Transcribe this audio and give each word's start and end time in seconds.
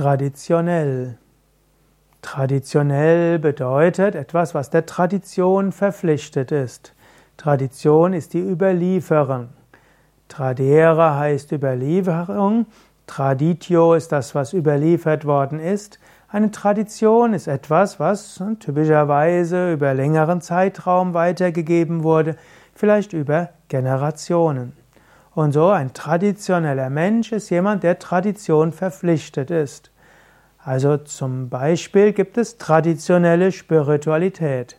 Traditionell. 0.00 1.18
Traditionell 2.22 3.38
bedeutet 3.38 4.14
etwas, 4.14 4.54
was 4.54 4.70
der 4.70 4.86
Tradition 4.86 5.72
verpflichtet 5.72 6.52
ist. 6.52 6.94
Tradition 7.36 8.14
ist 8.14 8.32
die 8.32 8.40
Überlieferung. 8.40 9.50
Tradere 10.26 11.16
heißt 11.18 11.52
Überlieferung. 11.52 12.64
Traditio 13.06 13.92
ist 13.92 14.10
das, 14.10 14.34
was 14.34 14.54
überliefert 14.54 15.26
worden 15.26 15.60
ist. 15.60 15.98
Eine 16.28 16.50
Tradition 16.50 17.34
ist 17.34 17.46
etwas, 17.46 18.00
was 18.00 18.42
typischerweise 18.58 19.70
über 19.74 19.92
längeren 19.92 20.40
Zeitraum 20.40 21.12
weitergegeben 21.12 22.04
wurde, 22.04 22.36
vielleicht 22.74 23.12
über 23.12 23.50
Generationen. 23.68 24.79
Und 25.34 25.52
so 25.52 25.68
ein 25.68 25.92
traditioneller 25.92 26.90
Mensch 26.90 27.32
ist 27.32 27.50
jemand, 27.50 27.82
der 27.82 27.98
Tradition 27.98 28.72
verpflichtet 28.72 29.50
ist. 29.50 29.90
Also 30.62 30.96
zum 30.98 31.48
Beispiel 31.48 32.12
gibt 32.12 32.36
es 32.36 32.58
traditionelle 32.58 33.52
Spiritualität. 33.52 34.76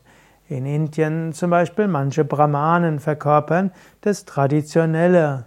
In 0.47 0.65
Indien 0.65 1.31
zum 1.33 1.49
Beispiel 1.49 1.87
manche 1.87 2.25
Brahmanen 2.25 2.99
verkörpern 2.99 3.71
das 4.01 4.25
traditionelle 4.25 5.45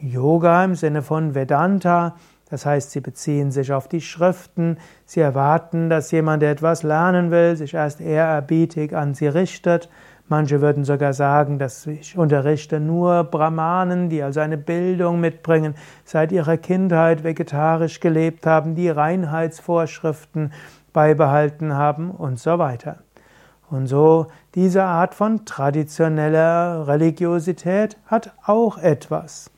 Yoga 0.00 0.64
im 0.64 0.76
Sinne 0.76 1.02
von 1.02 1.34
Vedanta. 1.34 2.14
Das 2.48 2.64
heißt, 2.64 2.92
sie 2.92 3.00
beziehen 3.00 3.50
sich 3.50 3.72
auf 3.72 3.88
die 3.88 4.00
Schriften, 4.00 4.78
sie 5.04 5.20
erwarten, 5.20 5.90
dass 5.90 6.12
jemand, 6.12 6.42
der 6.42 6.52
etwas 6.52 6.82
lernen 6.82 7.30
will, 7.30 7.56
sich 7.56 7.74
erst 7.74 8.00
ehrerbietig 8.00 8.96
an 8.96 9.14
sie 9.14 9.26
richtet. 9.26 9.90
Manche 10.30 10.60
würden 10.60 10.84
sogar 10.84 11.14
sagen, 11.14 11.58
dass 11.58 11.86
ich 11.86 12.18
unterrichte 12.18 12.80
nur 12.80 13.24
Brahmanen, 13.24 14.10
die 14.10 14.22
also 14.22 14.40
eine 14.40 14.58
Bildung 14.58 15.20
mitbringen, 15.20 15.74
seit 16.04 16.32
ihrer 16.32 16.58
Kindheit 16.58 17.24
vegetarisch 17.24 18.00
gelebt 18.00 18.46
haben, 18.46 18.74
die 18.74 18.90
Reinheitsvorschriften 18.90 20.52
beibehalten 20.92 21.74
haben 21.74 22.10
und 22.10 22.38
so 22.38 22.58
weiter. 22.58 22.98
Und 23.70 23.86
so 23.86 24.26
diese 24.54 24.84
Art 24.84 25.14
von 25.14 25.46
traditioneller 25.46 26.86
Religiosität 26.86 27.96
hat 28.06 28.32
auch 28.44 28.76
etwas. 28.78 29.50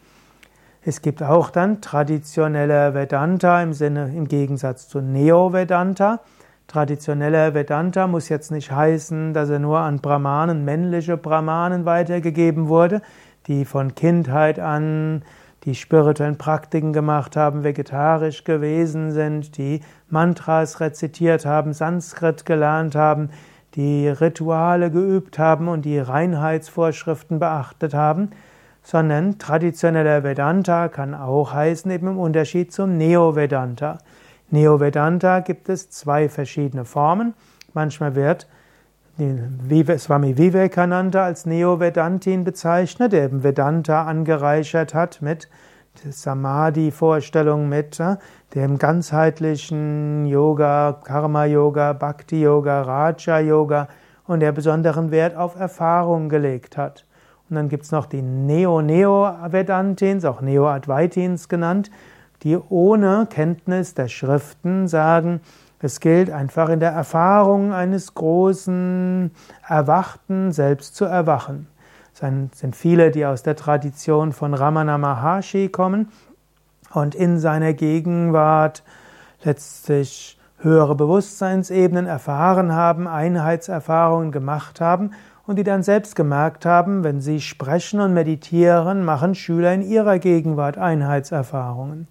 Es 0.83 1.03
gibt 1.03 1.23
auch 1.23 1.51
dann 1.51 1.81
traditionelle 1.81 2.95
Vedanta 2.95 3.63
im 3.63 3.73
Sinne 3.73 4.13
im 4.15 4.29
Gegensatz 4.29 4.89
zu 4.89 5.01
Neo-Vedanta. 5.01 6.21
Traditioneller 6.71 7.53
Vedanta 7.53 8.07
muss 8.07 8.29
jetzt 8.29 8.53
nicht 8.53 8.71
heißen, 8.71 9.35
dass 9.35 9.51
er 9.51 9.59
nur 9.59 9.81
an 9.81 9.99
Brahmanen, 9.99 10.65
männliche 10.65 11.17
Brahmanen 11.17 11.85
weitergegeben 11.85 12.69
wurde, 12.69 13.03
die 13.49 13.65
von 13.65 13.97
Kindheit 13.97 14.61
an 14.61 15.23
die 15.65 15.75
spirituellen 15.75 16.39
Praktiken 16.39 16.93
gemacht 16.93 17.35
haben, 17.35 17.65
vegetarisch 17.65 18.45
gewesen 18.45 19.11
sind, 19.11 19.59
die 19.59 19.81
Mantras 20.11 20.79
rezitiert 20.79 21.45
haben, 21.45 21.73
Sanskrit 21.73 22.47
gelernt 22.47 22.95
haben, 22.95 23.31
die 23.75 24.07
Rituale 24.07 24.93
geübt 24.93 25.41
haben 25.41 25.67
und 25.67 25.85
die 25.85 25.99
Reinheitsvorschriften 25.99 27.41
beachtet 27.41 27.95
haben, 27.95 28.31
sondern 28.85 29.41
traditioneller 29.41 30.23
Vedanta 30.23 30.87
kann 30.87 31.17
auch 31.17 31.53
heißen, 31.53 31.91
eben 31.91 32.07
im 32.07 32.19
Unterschied 32.21 32.73
zum 32.73 32.97
Neo-Vedanta. 32.97 33.99
Neo-Vedanta 34.51 35.41
gibt 35.41 35.69
es 35.69 35.91
zwei 35.91 36.29
verschiedene 36.29 36.85
Formen. 36.85 37.35
Manchmal 37.73 38.15
wird 38.15 38.47
Swami 39.99 40.39
Vivekananda 40.39 41.25
als 41.25 41.47
Neo-Vedantin 41.47 42.45
bezeichnet, 42.45 43.13
der 43.13 43.25
eben 43.25 43.43
Vedanta 43.43 44.05
angereichert 44.05 44.95
hat 44.95 45.23
mit 45.23 45.49
Samadhi-Vorstellung, 46.09 47.69
mit 47.69 48.01
äh, 48.01 48.17
dem 48.55 48.79
ganzheitlichen 48.79 50.27
Yoga, 50.27 51.01
Karma-Yoga, 51.05 51.93
Bhakti-Yoga, 51.93 52.83
Raja-Yoga 52.83 53.89
und 54.27 54.41
der 54.41 54.53
besonderen 54.53 55.11
Wert 55.11 55.37
auf 55.37 55.59
Erfahrung 55.59 56.29
gelegt 56.29 56.77
hat. 56.77 57.05
Und 57.49 57.57
dann 57.57 57.69
gibt 57.69 57.85
es 57.85 57.91
noch 57.91 58.07
die 58.07 58.23
Neo-Neo-Vedantins, 58.23 60.25
auch 60.25 60.41
Neo-Advaitins 60.41 61.49
genannt, 61.49 61.91
die 62.43 62.57
ohne 62.57 63.27
Kenntnis 63.29 63.95
der 63.95 64.09
Schriften 64.09 64.89
sagen, 64.89 65.41
es 65.83 66.01
gilt 66.01 66.31
einfach 66.31 66.69
in 66.69 66.81
der 66.81 66.91
Erfahrung 66.91 67.73
eines 67.73 68.15
großen 68.15 69.31
Erwachten 69.67 70.53
selbst 70.53 70.95
zu 70.95 71.07
erwachen. 71.07 71.69
Es 72.13 72.59
sind 72.59 72.77
viele, 72.77 73.11
die 73.11 73.25
aus 73.25 73.43
der 73.43 73.57
Tradition 73.57 74.33
von 74.33 74.53
Ramana 74.53 74.99
Maharshi 74.99 75.69
kommen 75.71 76.11
und 76.93 77.15
in 77.15 77.39
seiner 77.39 77.73
Gegenwart 77.73 78.83
letztlich 79.43 80.39
höhere 80.59 80.95
Bewusstseinsebenen 80.95 82.07
erfahren 82.07 82.73
haben, 82.75 83.09
Einheitserfahrungen 83.09 84.33
gemacht 84.33 84.83
haben 84.83 85.13
und 85.47 85.57
die 85.57 85.65
dann 85.65 85.83
selbst 85.83 86.15
gemerkt 86.15 86.67
haben, 86.67 87.05
wenn 87.05 87.23
sie 87.23 87.41
sprechen 87.41 88.01
und 88.01 88.13
meditieren, 88.13 89.03
machen 89.05 89.35
Schüler 89.35 89.73
in 89.73 89.81
ihrer 89.81 90.19
Gegenwart 90.19 90.77
Einheitserfahrungen. 90.77 92.07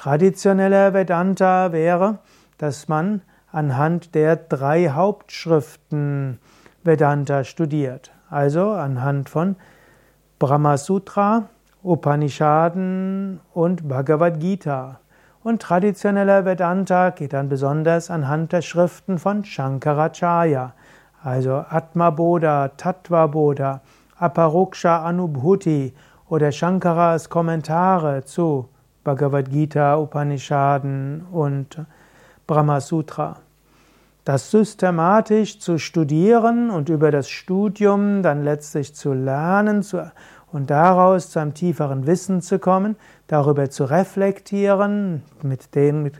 Traditioneller 0.00 0.94
Vedanta 0.94 1.72
wäre, 1.72 2.20
dass 2.56 2.86
man 2.86 3.20
anhand 3.50 4.14
der 4.14 4.36
drei 4.36 4.90
Hauptschriften 4.90 6.38
Vedanta 6.84 7.42
studiert. 7.42 8.12
Also 8.30 8.70
anhand 8.70 9.28
von 9.28 9.56
Brahmasutra, 10.38 11.48
Upanishaden 11.82 13.40
und 13.52 13.88
Bhagavad 13.88 14.38
Gita. 14.38 15.00
Und 15.42 15.62
traditioneller 15.62 16.44
Vedanta 16.44 17.10
geht 17.10 17.32
dann 17.32 17.48
besonders 17.48 18.08
anhand 18.08 18.52
der 18.52 18.62
Schriften 18.62 19.18
von 19.18 19.44
Shankaracharya, 19.44 20.74
also 21.24 21.64
Atma 21.68 22.10
Bodha, 22.10 22.68
Tattva 22.76 23.26
Bodha, 23.26 23.80
Aparoksha 24.16 25.04
Anubhuti 25.04 25.92
oder 26.28 26.52
Shankaras 26.52 27.28
Kommentare 27.28 28.24
zu 28.24 28.68
Bhagavad 29.08 29.48
Gita, 29.48 29.96
Upanishaden 29.96 31.24
und 31.32 31.78
Brahma 32.46 32.78
Sutra. 32.78 33.38
Das 34.26 34.50
systematisch 34.50 35.60
zu 35.60 35.78
studieren 35.78 36.68
und 36.68 36.90
über 36.90 37.10
das 37.10 37.30
Studium 37.30 38.22
dann 38.22 38.44
letztlich 38.44 38.94
zu 38.94 39.14
lernen 39.14 39.82
und 40.52 40.68
daraus 40.68 41.30
zu 41.30 41.38
einem 41.38 41.54
tieferen 41.54 42.06
Wissen 42.06 42.42
zu 42.42 42.58
kommen, 42.58 42.96
darüber 43.28 43.70
zu 43.70 43.84
reflektieren, 43.84 45.22
mit 45.42 45.74
den, 45.74 46.02
mit, 46.02 46.16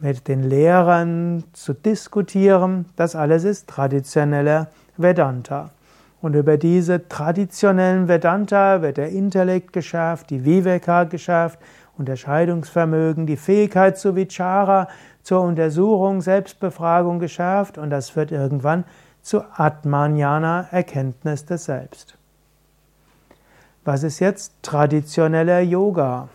mit 0.00 0.28
den 0.28 0.44
Lehrern 0.44 1.44
zu 1.52 1.74
diskutieren, 1.74 2.86
das 2.96 3.16
alles 3.16 3.44
ist 3.44 3.68
traditioneller 3.68 4.68
Vedanta. 4.96 5.72
Und 6.20 6.34
über 6.34 6.56
diese 6.56 7.06
traditionellen 7.08 8.08
Vedanta 8.08 8.82
wird 8.82 8.96
der 8.96 9.10
Intellekt 9.10 9.72
geschärft, 9.72 10.30
die 10.30 10.44
Viveka 10.44 11.04
geschärft, 11.04 11.60
Unterscheidungsvermögen, 11.98 13.26
die 13.26 13.36
Fähigkeit 13.36 13.98
zu 13.98 14.14
Vichara, 14.14 14.88
zur 15.22 15.42
Untersuchung, 15.42 16.20
Selbstbefragung 16.20 17.18
geschärft 17.18 17.76
und 17.76 17.90
das 17.90 18.10
führt 18.10 18.32
irgendwann 18.32 18.84
zu 19.20 19.42
Atmanjana, 19.56 20.68
Erkenntnis 20.70 21.44
des 21.44 21.64
Selbst. 21.64 22.16
Was 23.84 24.02
ist 24.02 24.20
jetzt 24.20 24.52
traditioneller 24.62 25.60
Yoga? 25.60 26.28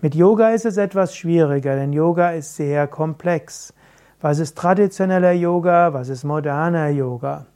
Mit 0.00 0.14
Yoga 0.14 0.50
ist 0.50 0.64
es 0.64 0.78
etwas 0.78 1.14
schwieriger, 1.14 1.76
denn 1.76 1.92
Yoga 1.92 2.30
ist 2.30 2.56
sehr 2.56 2.86
komplex. 2.86 3.74
Was 4.20 4.38
ist 4.38 4.56
traditioneller 4.56 5.32
Yoga? 5.32 5.92
Was 5.92 6.08
ist 6.08 6.24
moderner 6.24 6.88
Yoga? 6.88 7.46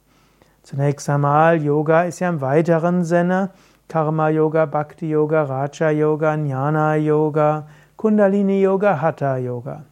Zunächst 0.61 1.09
einmal, 1.09 1.61
Yoga 1.61 2.03
ist 2.03 2.19
ja 2.19 2.29
im 2.29 2.41
weiteren 2.41 3.03
Sinne 3.03 3.49
Karma 3.87 4.29
Yoga, 4.29 4.65
Bhakti 4.65 5.09
Yoga, 5.09 5.43
Raja 5.43 5.91
Yoga, 5.91 6.33
Jnana 6.33 6.95
Yoga, 6.95 7.67
Kundalini 7.97 8.61
Yoga, 8.61 9.01
Hatha 9.01 9.37
Yoga. 9.37 9.85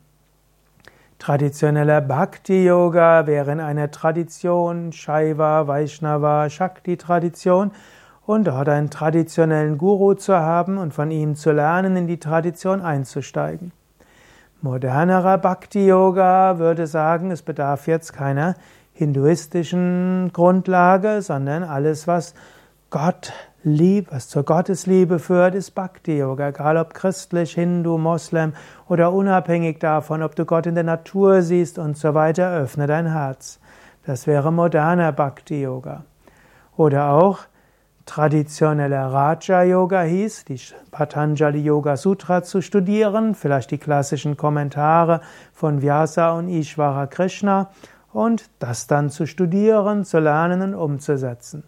Traditioneller 1.20 2.02
Bhakti 2.02 2.66
Yoga 2.66 3.28
wäre 3.28 3.52
in 3.52 3.60
einer 3.62 3.92
Tradition, 3.92 4.92
Shaiva, 4.92 5.68
Vaishnava, 5.68 6.50
Shakti 6.50 6.98
Tradition 6.98 7.72
und 8.26 8.48
dort 8.48 8.68
einen 8.68 8.90
traditionellen 8.90 9.78
Guru 9.78 10.16
zu 10.16 10.36
haben 10.36 10.78
und 10.78 10.94
von 10.94 11.12
ihm 11.12 11.36
zu 11.36 11.52
lernen, 11.52 11.96
in 11.96 12.08
die 12.08 12.20
Tradition 12.20 12.82
einzusteigen. 12.82 13.72
Modernerer 14.62 15.38
Bhakti 15.38 15.88
Yoga 15.88 16.58
würde 16.58 16.88
sagen, 16.88 17.32
es 17.32 17.42
bedarf 17.42 17.88
jetzt 17.88 18.14
keiner 18.14 18.56
hinduistischen 18.94 20.32
Grundlage, 20.34 21.22
sondern 21.22 21.64
alles, 21.64 22.08
was 22.08 22.34
Gott 22.90 23.34
liebt, 23.64 24.12
was 24.12 24.28
zur 24.28 24.44
Gottesliebe 24.44 25.20
führt, 25.20 25.56
ist 25.56 25.72
Bhakti 25.72 26.18
Yoga, 26.18 26.50
egal 26.50 26.78
ob 26.78 26.94
christlich, 26.94 27.54
Hindu, 27.54 27.98
Moslem 27.98 28.54
oder 28.88 29.14
unabhängig 29.14 29.80
davon, 29.80 30.22
ob 30.22 30.36
du 30.36 30.46
Gott 30.46 30.66
in 30.66 30.76
der 30.76 30.84
Natur 30.84 31.42
siehst 31.42 31.80
und 31.80 31.98
so 31.98 32.14
weiter, 32.14 32.52
öffne 32.52 32.88
dein 32.88 33.12
Herz. 33.12 33.60
Das 34.06 34.28
wäre 34.28 34.52
moderner 34.52 35.12
Bhakti 35.12 35.62
Yoga. 35.62 36.04
Oder 36.76 37.12
auch 37.12 37.40
traditioneller 38.06 39.08
Raja 39.14 39.64
Yoga 39.64 40.02
hieß, 40.02 40.46
die 40.46 40.60
Patanjali 40.92 41.60
Yoga 41.60 41.96
Sutra 41.96 42.44
zu 42.44 42.62
studieren, 42.62 43.34
vielleicht 43.34 43.72
die 43.72 43.78
klassischen 43.78 44.36
Kommentare 44.36 45.22
von 45.54 45.82
Vyasa 45.82 46.32
und 46.32 46.50
Ishvara 46.50 47.08
Krishna 47.08 47.70
und 48.12 48.50
das 48.60 48.88
dann 48.88 49.10
zu 49.10 49.26
studieren, 49.26 50.04
zu 50.04 50.20
lernen 50.20 50.62
und 50.62 50.76
umzusetzen. 50.76 51.64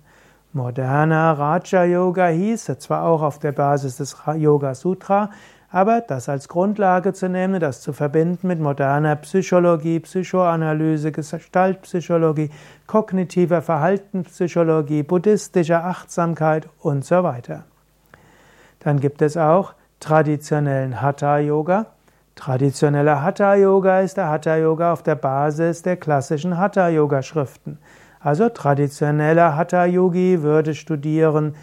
Moderner 0.56 1.38
Raja 1.38 1.84
Yoga 1.84 2.28
hieß, 2.28 2.72
zwar 2.80 3.04
auch 3.04 3.22
auf 3.22 3.40
der 3.40 3.52
Basis 3.52 3.98
des 3.98 4.16
Yoga 4.38 4.74
Sutra, 4.74 5.30
aber 5.70 6.00
das 6.00 6.30
als 6.30 6.48
Grundlage 6.48 7.12
zu 7.12 7.28
nehmen, 7.28 7.60
das 7.60 7.82
zu 7.82 7.92
verbinden 7.92 8.48
mit 8.48 8.62
moderner 8.62 9.18
Psychologie, 9.18 10.00
Psychoanalyse, 10.00 11.12
Gestaltpsychologie, 11.12 12.52
kognitiver 12.88 13.62
Verhaltenspsychologie, 13.62 15.04
buddhistischer 15.04 15.84
Achtsamkeit 15.84 16.70
und 16.80 17.04
so 17.04 17.22
weiter. 17.22 17.66
Dann 18.80 19.02
gibt 19.02 19.22
es 19.22 19.36
auch 19.36 19.74
traditionellen 20.00 21.02
Hatha 21.02 21.38
Yoga. 21.40 21.88
Traditioneller 22.36 23.22
Hatha 23.22 23.56
Yoga 23.56 24.00
ist 24.00 24.16
der 24.16 24.30
Hatha 24.30 24.56
Yoga 24.56 24.94
auf 24.94 25.04
der 25.04 25.16
Basis 25.16 25.82
der 25.82 25.98
klassischen 25.98 26.58
Hatha 26.58 26.88
Yoga 26.88 27.22
Schriften. 27.24 27.78
Also 28.26 28.50
traditioneller 28.50 29.56
Hatha 29.56 29.86
Yogi 29.86 30.42
würde 30.42 30.74
studieren 30.74 31.54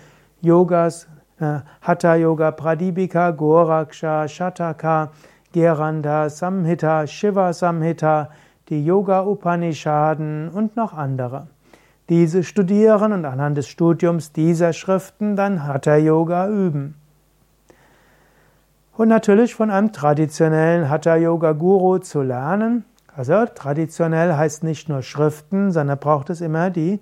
Yogas, 0.43 1.09
äh, 1.41 1.59
Hatha 1.81 2.15
Yoga 2.15 2.53
Pradipika, 2.53 3.33
Goraksha, 3.33 4.29
Shataka, 4.29 5.11
Geranda 5.51 6.31
Samhita, 6.31 7.09
Shiva 7.09 7.53
Samhita, 7.53 8.29
die 8.69 8.87
Yoga 8.87 9.23
Upanishaden 9.25 10.51
und 10.51 10.77
noch 10.77 10.93
andere. 10.93 11.49
Diese 12.09 12.45
studieren 12.45 13.13
und 13.13 13.25
anhand 13.25 13.57
des 13.57 13.67
Studiums 13.67 14.31
dieser 14.31 14.73
Schriften 14.73 15.35
dann 15.35 15.67
Hatha 15.67 15.97
Yoga 15.97 16.47
üben. 16.47 16.95
Und 18.97 19.09
natürlich 19.09 19.57
von 19.57 19.73
einem 19.73 19.91
traditionellen 19.91 20.89
Hatha 20.89 21.17
Yoga 21.17 21.55
Guru 21.55 21.99
zu 21.99 22.23
lernen, 22.23 22.85
also 23.17 23.45
traditionell 23.47 24.35
heißt 24.35 24.65
nicht 24.65 24.89
nur 24.89 25.03
Schriften, 25.03 25.71
sondern 25.73 25.99
braucht 25.99 26.31
es 26.31 26.41
immer 26.41 26.71
die 26.71 27.01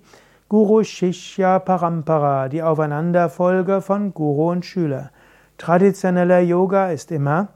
Guru 0.49 0.83
Shishya 0.83 1.59
Parampara, 1.59 2.49
die 2.49 2.61
Aufeinanderfolge 2.61 3.81
von 3.81 4.13
Guru 4.13 4.51
und 4.51 4.65
Schüler. 4.65 5.11
Traditioneller 5.57 6.39
Yoga 6.39 6.91
ist 6.91 7.11
immer 7.11 7.49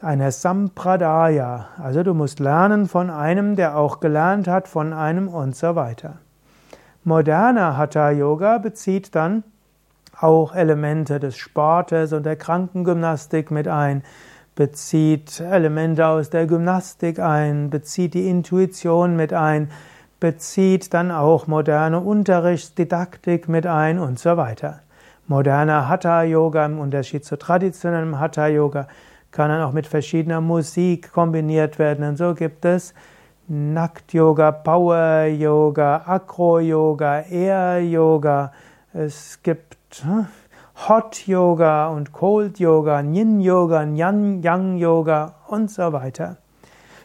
eine 0.00 0.30
Sampradaya, 0.30 1.66
also 1.82 2.02
du 2.02 2.14
musst 2.14 2.40
lernen 2.40 2.86
von 2.86 3.10
einem, 3.10 3.56
der 3.56 3.76
auch 3.76 4.00
gelernt 4.00 4.48
hat 4.48 4.68
von 4.68 4.92
einem 4.92 5.28
und 5.28 5.56
so 5.56 5.74
weiter. 5.74 6.18
Moderner 7.04 7.76
Hatha 7.76 8.10
Yoga 8.10 8.58
bezieht 8.58 9.14
dann 9.14 9.42
auch 10.20 10.54
Elemente 10.54 11.20
des 11.20 11.36
Sportes 11.36 12.12
und 12.12 12.24
der 12.24 12.36
Krankengymnastik 12.36 13.50
mit 13.50 13.68
ein, 13.68 14.02
bezieht 14.58 15.38
Elemente 15.38 16.04
aus 16.04 16.30
der 16.30 16.48
Gymnastik 16.48 17.20
ein, 17.20 17.70
bezieht 17.70 18.14
die 18.14 18.28
Intuition 18.28 19.14
mit 19.14 19.32
ein, 19.32 19.70
bezieht 20.18 20.92
dann 20.94 21.12
auch 21.12 21.46
moderne 21.46 22.00
Unterrichtsdidaktik 22.00 23.48
mit 23.48 23.68
ein 23.68 24.00
und 24.00 24.18
so 24.18 24.36
weiter. 24.36 24.80
Moderner 25.28 25.88
Hatha-Yoga 25.88 26.66
im 26.66 26.80
Unterschied 26.80 27.24
zu 27.24 27.38
traditionellem 27.38 28.18
Hatha-Yoga 28.18 28.88
kann 29.30 29.50
dann 29.50 29.62
auch 29.62 29.70
mit 29.70 29.86
verschiedener 29.86 30.40
Musik 30.40 31.12
kombiniert 31.12 31.78
werden. 31.78 32.04
Und 32.04 32.16
so 32.16 32.34
gibt 32.34 32.64
es 32.64 32.94
Nakt-Yoga, 33.46 34.50
Power-Yoga, 34.50 36.02
Acro-Yoga, 36.04 37.20
Air-Yoga. 37.30 38.52
Es 38.92 39.38
gibt 39.40 39.76
hm, 40.02 40.26
Hot 40.86 41.26
Yoga 41.26 41.88
und 41.88 42.12
Cold 42.12 42.60
Yoga, 42.60 43.00
Yin 43.00 43.40
Yoga, 43.40 43.82
Yang 43.82 44.78
Yoga 44.78 45.34
und 45.48 45.72
so 45.72 45.92
weiter. 45.92 46.36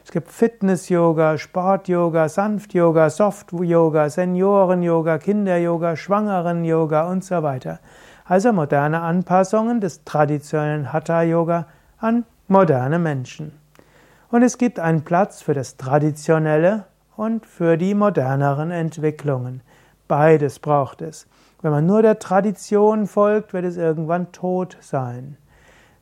Es 0.05 0.11
gibt 0.11 0.31
Fitness 0.31 0.89
Yoga, 0.89 1.39
Sport 1.39 1.87
Yoga, 1.87 2.29
Sanft 2.29 2.75
Yoga, 2.75 3.09
Soft 3.09 3.51
Yoga, 3.51 4.09
Senioren 4.09 4.83
Yoga, 4.83 5.17
Kinder 5.17 5.57
Yoga, 5.57 5.95
Schwangeren 5.95 6.63
Yoga 6.63 7.09
und 7.09 7.25
so 7.25 7.41
weiter. 7.41 7.79
Also 8.25 8.53
moderne 8.53 9.01
Anpassungen 9.01 9.81
des 9.81 10.03
traditionellen 10.03 10.93
Hatha 10.93 11.23
Yoga 11.23 11.65
an 11.97 12.25
moderne 12.47 12.99
Menschen. 12.99 13.57
Und 14.29 14.43
es 14.43 14.59
gibt 14.59 14.79
einen 14.79 15.03
Platz 15.03 15.41
für 15.41 15.55
das 15.55 15.77
Traditionelle 15.77 16.85
und 17.15 17.47
für 17.47 17.77
die 17.77 17.95
moderneren 17.95 18.69
Entwicklungen. 18.69 19.61
Beides 20.07 20.59
braucht 20.59 21.01
es. 21.01 21.27
Wenn 21.63 21.71
man 21.71 21.85
nur 21.85 22.01
der 22.01 22.19
Tradition 22.19 23.07
folgt, 23.07 23.53
wird 23.53 23.63
es 23.63 23.77
irgendwann 23.77 24.33
tot 24.33 24.77
sein. 24.81 25.37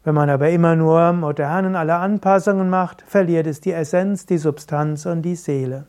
Wenn 0.03 0.15
man 0.15 0.27
aber 0.31 0.49
immer 0.49 0.75
nur 0.75 1.13
modernen 1.13 1.75
alle 1.75 1.97
Anpassungen 1.97 2.67
macht, 2.67 3.03
verliert 3.03 3.45
es 3.45 3.61
die 3.61 3.71
Essenz, 3.71 4.25
die 4.25 4.39
Substanz 4.39 5.05
und 5.05 5.21
die 5.21 5.35
Seele. 5.35 5.85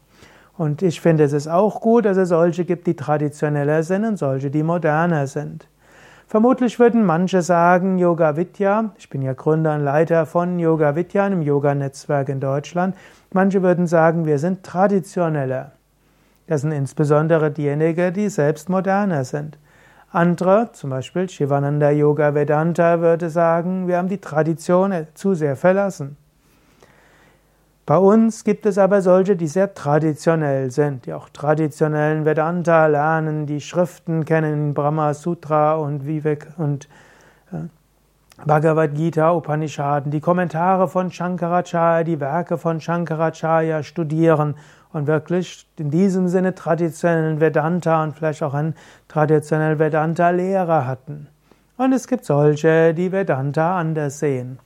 Und 0.59 0.83
ich 0.83 1.01
finde, 1.01 1.25
es 1.25 1.33
ist 1.33 1.49
auch 1.49 1.81
gut, 1.81 2.05
dass 2.05 2.19
es 2.19 2.29
solche 2.29 2.67
gibt, 2.67 2.87
die 2.87 2.97
traditioneller 2.97 3.83
sind 3.83 4.05
und 4.05 4.19
solche, 4.19 4.51
die 4.51 4.63
moderner 4.63 5.27
sind. 5.27 5.67
Vermutlich 6.27 6.79
würden 6.79 7.07
manche 7.07 7.41
sagen, 7.41 7.97
Yoga 7.97 8.37
Vidya, 8.37 8.91
ich 8.99 9.09
bin 9.09 9.23
ja 9.23 9.33
Gründer 9.33 9.75
und 9.75 9.85
Leiter 9.85 10.27
von 10.27 10.59
Yoga 10.59 10.97
Vidya, 10.97 11.25
einem 11.25 11.41
Yoga-Netzwerk 11.41 12.29
in 12.29 12.41
Deutschland, 12.41 12.95
manche 13.33 13.63
würden 13.63 13.87
sagen, 13.87 14.27
wir 14.27 14.39
sind 14.39 14.65
traditioneller. 14.65 15.73
Das 16.53 16.61
sind 16.61 16.73
insbesondere 16.73 17.51
diejenigen, 17.51 18.13
die 18.13 18.29
selbst 18.29 18.69
moderner 18.69 19.25
sind. 19.25 19.57
Andere, 20.11 20.69
zum 20.73 20.91
Beispiel 20.91 21.27
Shivananda 21.27 21.89
Yoga 21.89 22.35
Vedanta, 22.35 23.01
würde 23.01 23.31
sagen, 23.31 23.89
wir 23.89 23.97
haben 23.97 24.11
die 24.11 24.21
Tradition 24.21 25.07
zu 25.15 25.33
sehr 25.33 25.57
verlassen. 25.57 26.19
Bei 27.87 27.97
uns 27.97 28.45
gibt 28.45 28.67
es 28.67 28.77
aber 28.77 29.01
solche, 29.01 29.35
die 29.35 29.47
sehr 29.47 29.73
traditionell 29.73 30.71
sind, 30.71 31.07
die 31.07 31.15
auch 31.15 31.31
traditionellen 31.31 32.27
Vedanta 32.27 32.87
lernen, 32.87 33.47
die 33.47 33.63
Schriften 33.63 34.27
kennen, 34.27 34.75
Brahma 34.75 35.15
Sutra 35.15 35.77
und 35.77 36.07
Vivek 36.07 36.49
und 36.59 36.87
äh, 37.51 38.45
Bhagavad 38.45 38.95
Gita, 38.95 39.33
Upanishaden, 39.33 40.11
die 40.11 40.21
Kommentare 40.21 40.87
von 40.87 41.11
Shankaracharya, 41.11 42.05
die 42.05 42.21
Werke 42.21 42.59
von 42.59 42.79
Shankaracharya 42.79 43.83
studieren 43.83 44.55
und 44.93 45.07
wirklich 45.07 45.67
in 45.79 45.91
diesem 45.91 46.29
Sinne 46.29 46.55
traditionellen 46.55 47.41
Vedanta 47.41 48.03
und 48.03 48.15
vielleicht 48.15 48.43
auch 48.43 48.55
einen 48.55 48.75
traditionellen 49.09 49.79
Vedanta-Lehrer 49.79 50.87
hatten. 50.87 51.29
Und 51.77 51.93
es 51.93 52.07
gibt 52.07 52.25
solche, 52.25 52.95
die 52.95 53.13
Vedanta 53.13 53.79
anders 53.79 54.19
sehen. 54.19 54.59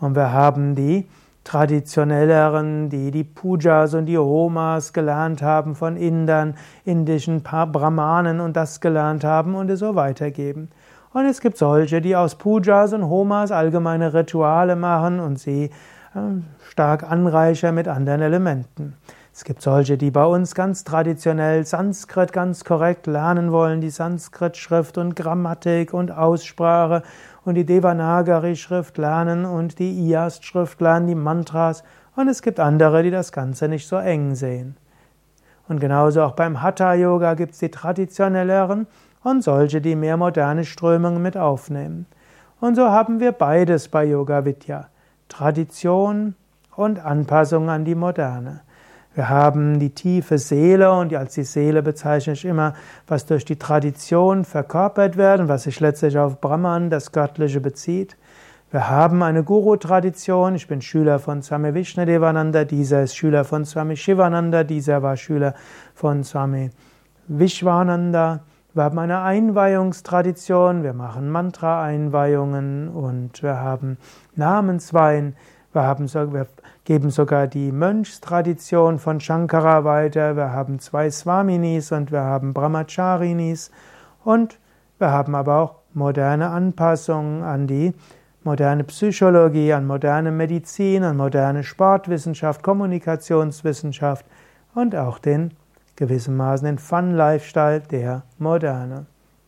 Und 0.00 0.14
wir 0.16 0.32
haben 0.32 0.74
die 0.74 1.08
traditionelleren, 1.44 2.90
die 2.90 3.10
die 3.10 3.24
Pujas 3.24 3.94
und 3.94 4.06
die 4.06 4.18
Homas 4.18 4.92
gelernt 4.92 5.40
haben 5.40 5.74
von 5.74 5.96
Indern, 5.96 6.54
indischen 6.84 7.42
Brahmanen 7.42 8.40
und 8.40 8.54
das 8.54 8.80
gelernt 8.80 9.24
haben 9.24 9.54
und 9.54 9.70
es 9.70 9.80
so 9.80 9.94
weitergeben. 9.94 10.68
Und 11.14 11.24
es 11.24 11.40
gibt 11.40 11.56
solche, 11.56 12.02
die 12.02 12.14
aus 12.14 12.34
Pujas 12.34 12.92
und 12.92 13.08
Homas 13.08 13.50
allgemeine 13.50 14.12
Rituale 14.12 14.76
machen 14.76 15.20
und 15.20 15.38
sie 15.38 15.70
äh, 16.14 16.18
stark 16.68 17.10
anreichern 17.10 17.74
mit 17.74 17.88
anderen 17.88 18.20
Elementen. 18.20 18.94
Es 19.38 19.44
gibt 19.44 19.62
solche, 19.62 19.96
die 19.96 20.10
bei 20.10 20.24
uns 20.24 20.56
ganz 20.56 20.82
traditionell 20.82 21.64
Sanskrit 21.64 22.32
ganz 22.32 22.64
korrekt 22.64 23.06
lernen 23.06 23.52
wollen, 23.52 23.80
die 23.80 23.88
Sanskrit-Schrift 23.88 24.98
und 24.98 25.14
Grammatik 25.14 25.94
und 25.94 26.10
Aussprache 26.10 27.04
und 27.44 27.54
die 27.54 27.64
Devanagari-Schrift 27.64 28.98
lernen 28.98 29.44
und 29.44 29.78
die 29.78 29.92
Iyast-Schrift 29.92 30.80
lernen, 30.80 31.06
die 31.06 31.14
Mantras. 31.14 31.84
Und 32.16 32.26
es 32.26 32.42
gibt 32.42 32.58
andere, 32.58 33.04
die 33.04 33.12
das 33.12 33.30
Ganze 33.30 33.68
nicht 33.68 33.86
so 33.86 33.94
eng 33.94 34.34
sehen. 34.34 34.76
Und 35.68 35.78
genauso 35.78 36.24
auch 36.24 36.32
beim 36.32 36.60
Hatha-Yoga 36.60 37.34
gibt 37.34 37.52
es 37.52 37.60
die 37.60 37.70
traditionelleren 37.70 38.88
und 39.22 39.44
solche, 39.44 39.80
die 39.80 39.94
mehr 39.94 40.16
moderne 40.16 40.64
Strömungen 40.64 41.22
mit 41.22 41.36
aufnehmen. 41.36 42.06
Und 42.58 42.74
so 42.74 42.88
haben 42.88 43.20
wir 43.20 43.30
beides 43.30 43.86
bei 43.86 44.04
Yoga 44.04 44.44
Vidya. 44.44 44.88
Tradition 45.28 46.34
und 46.74 46.98
Anpassung 46.98 47.70
an 47.70 47.84
die 47.84 47.94
Moderne. 47.94 48.62
Wir 49.18 49.30
haben 49.30 49.80
die 49.80 49.90
tiefe 49.90 50.38
Seele 50.38 50.92
und 50.92 51.12
als 51.12 51.34
die 51.34 51.42
Seele 51.42 51.82
bezeichne 51.82 52.34
ich 52.34 52.44
immer, 52.44 52.74
was 53.08 53.26
durch 53.26 53.44
die 53.44 53.56
Tradition 53.56 54.44
verkörpert 54.44 55.16
wird 55.16 55.40
und 55.40 55.48
was 55.48 55.64
sich 55.64 55.80
letztlich 55.80 56.16
auf 56.16 56.40
Brahman, 56.40 56.88
das 56.88 57.10
Göttliche, 57.10 57.60
bezieht. 57.60 58.16
Wir 58.70 58.88
haben 58.88 59.24
eine 59.24 59.42
Guru-Tradition. 59.42 60.54
Ich 60.54 60.68
bin 60.68 60.80
Schüler 60.80 61.18
von 61.18 61.42
Swami 61.42 61.74
Vishnadevananda, 61.74 62.62
dieser 62.62 63.02
ist 63.02 63.16
Schüler 63.16 63.44
von 63.44 63.64
Swami 63.64 63.96
Shivananda, 63.96 64.62
dieser 64.62 65.02
war 65.02 65.16
Schüler 65.16 65.54
von 65.94 66.22
Swami 66.22 66.70
Vishwananda. 67.26 68.44
Wir 68.72 68.84
haben 68.84 69.00
eine 69.00 69.22
Einweihungstradition, 69.22 70.84
wir 70.84 70.92
machen 70.92 71.28
Mantra-Einweihungen 71.28 72.88
und 72.88 73.42
wir 73.42 73.58
haben 73.58 73.96
Namensweihen. 74.36 75.34
Wir, 75.78 75.84
haben, 75.84 76.12
wir 76.12 76.48
geben 76.82 77.10
sogar 77.10 77.46
die 77.46 77.70
Mönchstradition 77.70 78.98
von 78.98 79.20
Shankara 79.20 79.84
weiter. 79.84 80.34
Wir 80.34 80.52
haben 80.52 80.80
zwei 80.80 81.08
Swaminis 81.08 81.92
und 81.92 82.10
wir 82.10 82.22
haben 82.22 82.52
Brahmacharinis. 82.52 83.70
Und 84.24 84.58
Wir 84.98 85.12
haben 85.12 85.36
aber 85.36 85.56
auch 85.58 85.74
moderne 85.94 86.48
Anpassungen 86.48 87.44
an 87.44 87.68
die 87.68 87.94
moderne 88.42 88.82
Psychologie, 88.82 89.72
an 89.72 89.86
moderne 89.86 90.32
Medizin, 90.32 91.04
an 91.04 91.16
moderne 91.16 91.62
Sportwissenschaft, 91.62 92.64
Kommunikationswissenschaft 92.64 94.26
und 94.74 94.96
auch 94.96 95.20
den 95.20 95.52
gewissermaßen 95.94 96.66
den 96.66 96.78
Fun-Lifestyle 96.78 97.80
der 97.80 98.22
Moderne. 98.38 99.06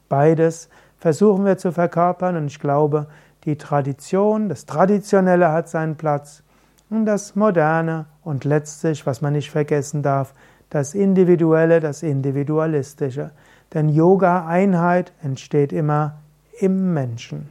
Beides 0.09 0.69
versuchen 0.99 1.45
wir 1.45 1.59
zu 1.59 1.73
verkörpern 1.73 2.37
und 2.37 2.47
ich 2.47 2.61
glaube, 2.61 3.07
die 3.45 3.57
Tradition, 3.57 4.49
das 4.49 4.67
Traditionelle 4.67 5.51
hat 5.51 5.69
seinen 5.69 5.97
Platz 5.97 6.43
und 6.91 7.07
das 7.07 7.37
Moderne 7.37 8.07
und 8.23 8.45
letztlich, 8.45 9.07
was 9.07 9.23
man 9.23 9.33
nicht 9.33 9.51
vergessen 9.51 10.03
darf, 10.03 10.35
das 10.69 10.95
Individuelle, 10.95 11.81
das 11.81 12.03
Individualistische. 12.03 13.31
Denn 13.73 13.89
Yoga-Einheit 13.89 15.13
entsteht 15.23 15.73
immer 15.73 16.19
im 16.61 16.93
Menschen. 16.93 17.49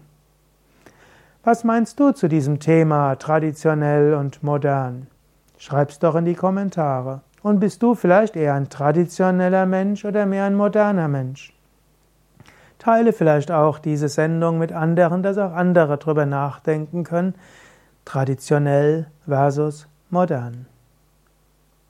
Was 1.44 1.64
meinst 1.64 2.00
du 2.00 2.12
zu 2.12 2.28
diesem 2.28 2.60
Thema 2.60 3.16
traditionell 3.16 4.14
und 4.14 4.44
modern? 4.44 5.08
Schreib's 5.58 6.00
doch 6.00 6.16
in 6.16 6.26
die 6.26 6.36
Kommentare. 6.36 7.22
Und 7.42 7.60
bist 7.60 7.82
du 7.82 7.96
vielleicht 7.96 8.36
eher 8.36 8.54
ein 8.54 8.70
traditioneller 8.70 9.66
Mensch 9.66 10.04
oder 10.04 10.26
mehr 10.26 10.44
ein 10.44 10.56
moderner 10.56 11.08
Mensch? 11.08 11.54
Teile 12.80 13.14
vielleicht 13.14 13.52
auch 13.52 13.78
diese 13.78 14.10
Sendung 14.10 14.58
mit 14.58 14.72
anderen, 14.72 15.22
dass 15.22 15.38
auch 15.38 15.52
andere 15.52 15.98
darüber 15.98 16.26
nachdenken 16.26 17.04
können. 17.04 17.36
Traditionell 18.06 19.06
versus 19.28 19.88
modern. 20.10 20.66